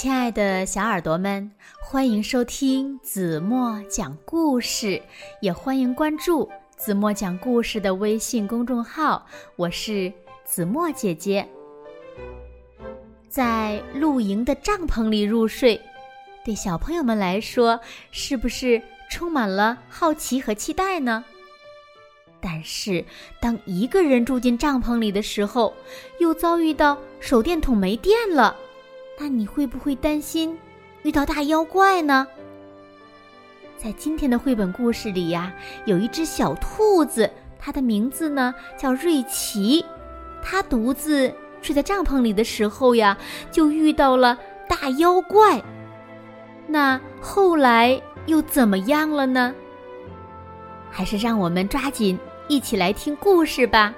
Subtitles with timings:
[0.00, 5.02] 亲爱的小耳朵们，欢迎收听子墨讲故事，
[5.40, 9.26] 也欢迎关注子墨讲故事的微信公众号。
[9.56, 10.12] 我是
[10.44, 11.44] 子墨姐姐。
[13.28, 15.80] 在露营的帐篷里入睡，
[16.44, 17.80] 对小朋友们来说，
[18.12, 18.80] 是不是
[19.10, 21.24] 充满了好奇和期待呢？
[22.40, 23.04] 但是，
[23.40, 25.74] 当一个人住进帐篷里的时候，
[26.20, 28.54] 又遭遇到手电筒没电了，
[29.18, 30.56] 那你会不会担心
[31.02, 32.26] 遇到大妖怪呢？
[33.76, 35.52] 在今天的绘本故事里呀，
[35.84, 39.84] 有一只小兔子，它的名字呢叫瑞奇，
[40.42, 43.18] 它独自睡在帐篷里的时候呀，
[43.50, 45.62] 就遇到了大妖怪。
[46.66, 49.54] 那后来又怎么样了呢？
[50.90, 53.94] 还是让我们抓紧一起来听故事吧。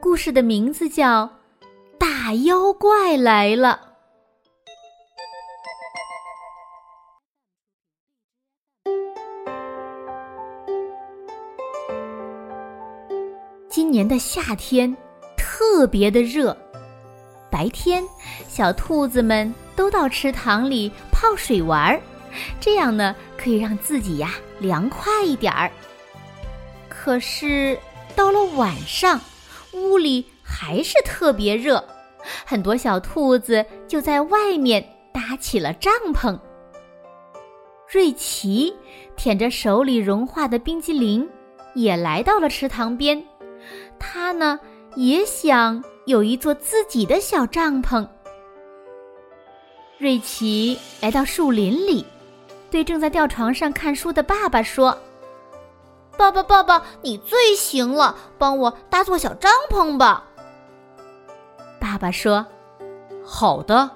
[0.00, 1.24] 故事的名字叫
[1.98, 3.80] 《大妖怪来了》。
[13.92, 14.96] 年的夏天
[15.36, 16.56] 特别的热，
[17.50, 18.02] 白天
[18.48, 22.00] 小兔子们都到池塘里泡水玩儿，
[22.58, 25.70] 这样呢可以让自己呀凉快一点儿。
[26.88, 27.78] 可是
[28.16, 29.20] 到了晚上，
[29.74, 31.84] 屋里还是特别热，
[32.46, 36.38] 很多小兔子就在外面搭起了帐篷。
[37.92, 38.74] 瑞奇
[39.16, 41.28] 舔着手里融化的冰激凌，
[41.74, 43.22] 也来到了池塘边。
[44.02, 44.58] 他呢
[44.96, 48.06] 也想有一座自己的小帐篷。
[49.96, 52.04] 瑞奇来到树林里，
[52.68, 54.98] 对正在吊床上看书的爸爸说。
[56.16, 60.24] 爸爸，爸爸，你最行了，帮我搭座小帐篷吧。
[61.80, 62.44] 爸爸说
[63.24, 63.88] ：“好的。”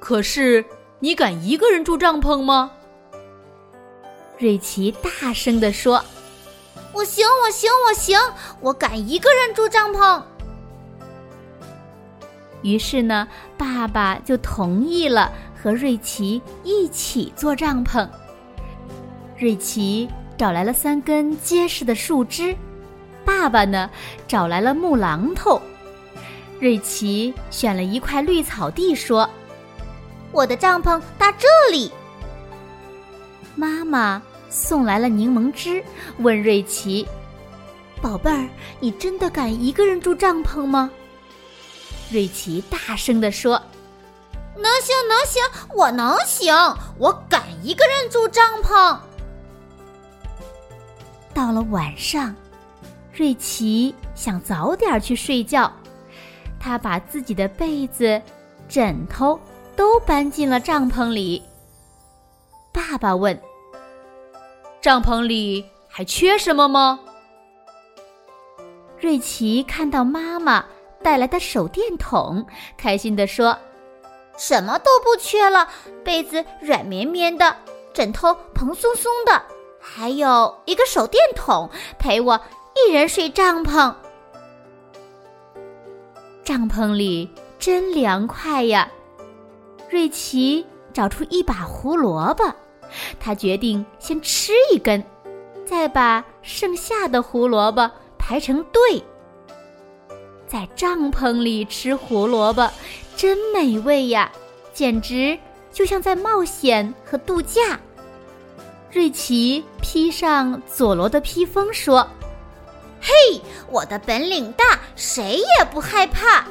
[0.00, 0.64] 可是
[1.00, 2.70] 你敢一个人住帐篷吗？
[4.38, 6.02] 瑞奇大声地说
[6.92, 8.18] ：“我行，我行，我行，
[8.60, 10.22] 我敢一个人住帐篷。”
[12.62, 18.08] 于是呢，爸爸就同意了和瑞奇一起做帐篷。
[19.38, 20.08] 瑞奇。
[20.38, 22.56] 找来了三根结实的树枝，
[23.26, 23.90] 爸爸呢
[24.26, 25.60] 找来了木榔头，
[26.58, 29.28] 瑞奇选了一块绿草地，说
[30.32, 31.92] ：“我的帐篷搭这里。”
[33.54, 35.82] 妈妈送来了柠檬汁，
[36.18, 37.06] 问瑞奇
[38.02, 38.48] ：“宝贝儿，
[38.80, 40.90] 你真的敢一个人住帐篷吗？”
[42.10, 43.62] 瑞奇大声地说
[44.58, 45.40] ：“能行，能行，
[45.74, 46.52] 我能行，
[46.98, 48.98] 我敢一个人住帐篷。”
[51.32, 52.34] 到了晚上，
[53.14, 55.72] 瑞奇想早点去睡觉，
[56.58, 58.20] 他把自己的被子、
[58.68, 59.38] 枕头
[59.76, 61.40] 都搬进了帐篷里。
[62.72, 63.40] 爸爸问
[64.80, 67.00] ：“帐篷里还缺什么吗？”
[68.98, 70.64] 瑞奇看到妈妈
[71.02, 72.46] 带来的手电筒，
[72.76, 73.58] 开心地说
[74.36, 75.68] ：“什么都不缺了，
[76.04, 77.56] 被子软绵绵的，
[77.94, 79.42] 枕头蓬松松的。”
[79.82, 82.38] 还有一个手电筒陪我
[82.76, 83.94] 一人睡帐篷，
[86.44, 88.90] 帐篷里真凉快呀！
[89.88, 92.44] 瑞奇找出一把胡萝卜，
[93.18, 95.04] 他决定先吃一根，
[95.66, 99.02] 再把剩下的胡萝卜排成队。
[100.46, 102.68] 在帐篷里吃胡萝卜
[103.16, 104.32] 真美味呀，
[104.72, 105.38] 简直
[105.72, 107.78] 就像在冒险和度假。
[108.90, 112.04] 瑞奇披上佐罗的披风，说
[113.00, 113.40] ：“嘿，
[113.70, 116.44] 我的本领大，谁也不害怕。”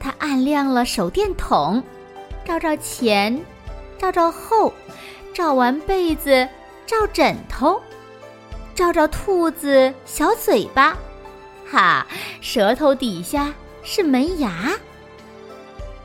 [0.00, 1.80] 他按亮了手电筒，
[2.44, 3.40] 照照前，
[3.98, 4.72] 照照后，
[5.32, 6.48] 照完被子，
[6.86, 7.80] 照枕头，
[8.74, 10.96] 照照兔子小嘴巴，
[11.70, 12.06] 哈，
[12.40, 13.52] 舌头底下
[13.82, 14.72] 是门牙。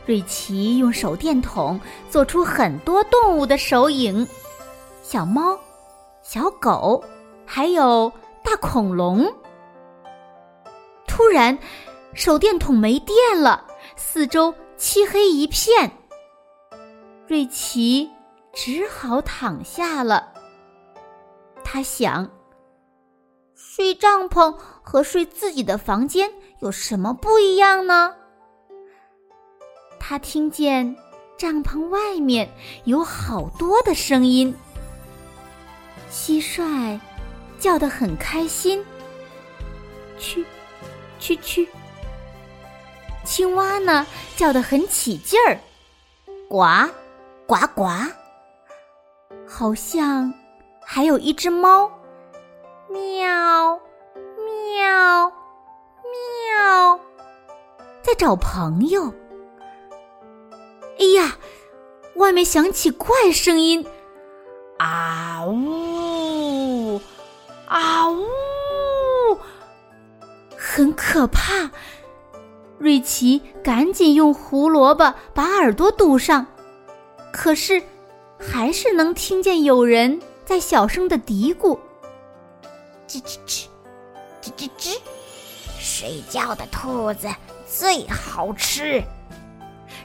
[0.06, 1.80] 瑞奇用手电筒
[2.10, 4.28] 做出很多动物的手影。
[5.04, 5.58] 小猫、
[6.24, 7.04] 小狗，
[7.46, 8.12] 还有
[8.44, 9.32] 大恐龙。
[11.08, 11.58] 突然，
[12.14, 13.64] 手电筒没电了，
[13.96, 15.92] 四周漆黑一片。
[17.32, 18.12] 瑞奇
[18.52, 20.34] 只好躺下了。
[21.64, 22.30] 他想：
[23.56, 26.30] 睡帐篷和睡自己的房间
[26.60, 28.14] 有什么不一样呢？
[29.98, 30.94] 他听见
[31.38, 32.52] 帐篷外面
[32.84, 34.54] 有好多的声音。
[36.12, 37.00] 蟋蟀
[37.58, 38.84] 叫得很开心，
[40.20, 40.46] 去，
[41.18, 41.70] 去去。
[43.24, 44.06] 青蛙呢
[44.36, 45.58] 叫得很起劲儿，
[46.50, 46.92] 呱，
[47.52, 47.84] 呱呱，
[49.46, 50.34] 好像
[50.86, 51.92] 还有一只猫，
[52.88, 53.78] 喵，
[54.78, 55.30] 喵，
[56.02, 57.00] 喵，
[58.02, 59.14] 在找朋友。
[60.98, 61.36] 哎呀，
[62.16, 63.86] 外面响起怪声音，
[64.78, 67.02] 啊呜，
[67.66, 68.26] 啊呜，
[70.56, 71.70] 很可怕。
[72.78, 76.48] 瑞奇赶紧用胡萝卜把耳朵堵上，
[77.42, 77.82] 可是
[78.38, 81.76] 还是能听见有人在小声的嘀咕
[83.10, 83.66] ：“吱吱吱，
[84.44, 84.98] 吱吱吱，
[85.80, 87.28] 睡觉的兔子
[87.66, 89.04] 最好吃。”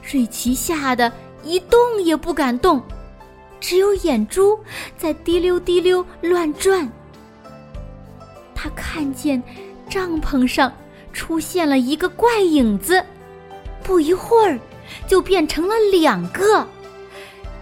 [0.01, 1.13] 瑞奇吓得
[1.43, 2.81] 一动也不敢动，
[3.59, 4.59] 只有眼珠
[4.97, 6.91] 在滴溜滴溜乱转。
[8.55, 9.41] 他看见
[9.87, 10.73] 帐篷上。
[11.13, 13.03] 出现了一个怪影子，
[13.83, 14.59] 不一会儿
[15.07, 16.67] 就变成了两个。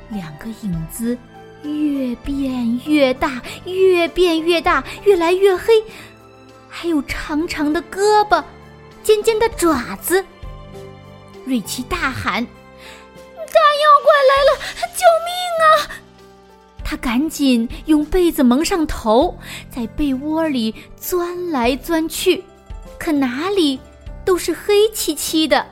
[0.10, 1.18] 两个影子
[1.64, 5.84] 越变越大，越变越大，越来越黑，
[6.70, 8.44] 还有长长的胳膊，
[9.04, 10.24] 尖尖的爪子。
[11.46, 14.60] 瑞奇大喊：“大妖怪来了！
[14.96, 15.30] 救命
[15.62, 15.66] 啊！”
[16.84, 19.38] 他赶紧用被子蒙上头，
[19.70, 22.44] 在被窝里钻来钻去。
[23.00, 23.80] 可哪里
[24.24, 25.66] 都是黑漆漆的，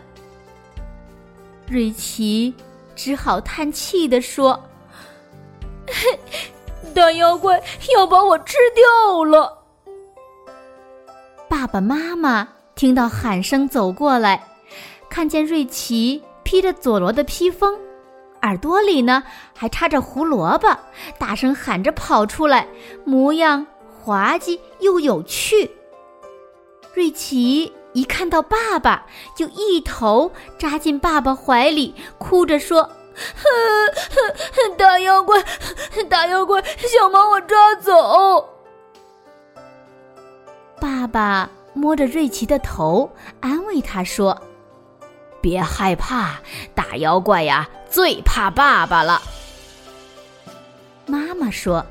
[1.68, 2.54] 瑞奇
[2.96, 4.64] 只好叹气地说
[6.94, 7.62] ：“大妖怪
[7.96, 9.60] 要把我吃掉了。”
[11.50, 14.44] 爸爸妈妈听到喊声走过来，
[15.10, 17.80] 看见瑞奇披着佐罗的披风，
[18.42, 19.24] 耳朵里呢
[19.56, 20.76] 还插着胡萝卜，
[21.20, 22.68] 大声喊着跑出来，
[23.06, 23.66] 模样
[24.04, 25.70] 滑稽又有趣。
[26.94, 29.06] 瑞奇一看到爸爸，
[29.36, 32.90] 就一头扎进爸爸怀里，哭着说
[34.78, 35.44] ：“大妖怪，
[36.10, 38.50] 大妖怪想把我抓走。”
[40.82, 43.10] 爸爸摸着瑞奇的头，
[43.40, 44.42] 安慰他说
[45.40, 46.40] ：“别害怕，
[46.74, 49.22] 大妖怪呀，最怕爸爸了。”
[51.06, 51.86] 妈妈说：“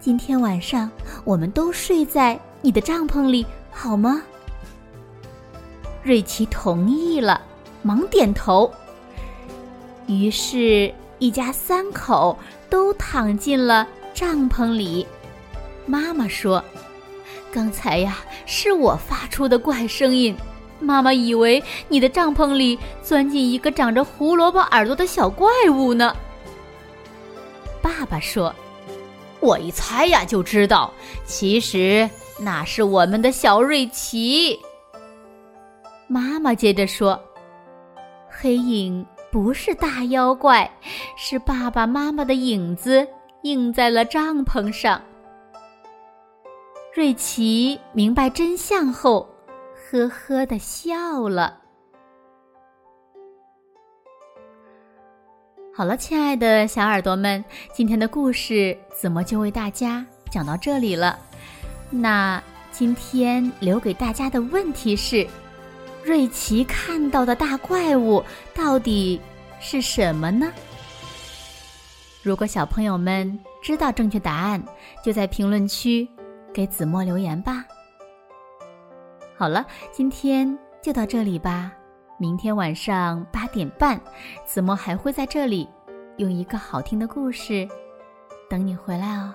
[0.00, 0.90] 今天晚上
[1.24, 4.22] 我们都睡在你的帐篷里。”好吗？
[6.02, 7.40] 瑞奇同意了，
[7.82, 8.70] 忙点头。
[10.06, 12.36] 于是，一家三口
[12.68, 15.06] 都躺进了帐篷里。
[15.86, 16.62] 妈妈说
[17.52, 20.36] ：“刚才呀，是我发出的怪声音。
[20.80, 26.16] 妈妈以为你的帐篷里钻进一个长着胡萝卜耳朵的小怪物呢。”
[27.80, 28.52] 爸爸说
[29.38, 30.92] ：“我一猜呀，就知道，
[31.24, 34.58] 其实……”那是我们的小瑞奇。
[36.12, 37.18] 妈妈接着说
[38.28, 40.70] ：“黑影不是大妖怪，
[41.16, 43.08] 是爸爸妈妈的影子
[43.44, 45.00] 映在了帐篷上。”
[46.94, 49.26] 瑞奇明白真相后，
[49.90, 51.58] 呵呵的笑了。
[55.74, 57.42] 好了，亲爱的小耳朵们，
[57.72, 61.18] 今天的故事子墨就为大家讲到这里了。
[61.88, 65.26] 那今天留给大家的问题是：
[66.04, 68.22] 瑞奇看到的大怪物
[68.54, 69.20] 到底
[69.60, 70.52] 是什么呢？
[72.22, 74.62] 如果小朋友们知道正确答案，
[75.04, 76.08] 就在评论区
[76.52, 77.64] 给子墨留言吧。
[79.36, 81.72] 好了，今天就到这里吧。
[82.18, 84.00] 明天晚上八点半，
[84.44, 85.68] 子墨还会在这里
[86.18, 87.68] 用一个好听的故事
[88.48, 89.34] 等你回来哦。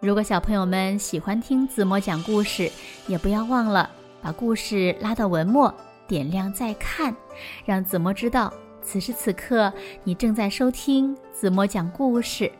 [0.00, 2.70] 如果小朋友们喜欢听子墨讲故事，
[3.06, 3.90] 也不要忘了
[4.22, 5.74] 把故事拉到文末，
[6.06, 7.14] 点亮再看，
[7.64, 9.72] 让子墨知道此时此刻
[10.04, 12.50] 你正在收听子墨讲故事。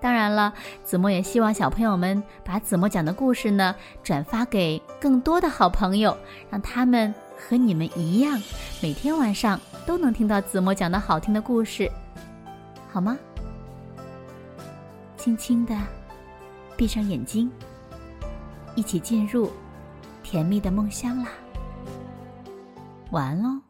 [0.00, 6.16] 当然了，子墨也希望小朋友们把子墨讲的故事呢转发给更多的好朋友，
[6.50, 8.40] 让他们和你们一样，
[8.82, 11.90] 每天晚上都能听到子墨讲的好听的故事，
[12.90, 13.16] 好吗？
[15.16, 15.76] 轻轻的。
[16.76, 17.50] 闭上眼睛，
[18.74, 19.52] 一起进入
[20.30, 21.28] 甜蜜的梦乡啦！
[23.10, 23.69] 晚安喽。